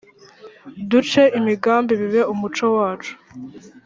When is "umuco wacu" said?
2.33-3.13